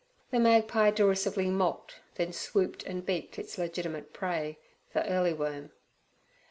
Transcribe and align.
The 0.31 0.39
magpie 0.39 0.89
derisively 0.89 1.51
mocked, 1.51 1.99
then 2.15 2.33
swooped 2.33 2.81
and 2.85 3.05
beaked 3.05 3.37
its 3.37 3.59
legitimate 3.59 4.13
prey, 4.13 4.57
the 4.93 5.07
early 5.07 5.31
worm. 5.33 5.73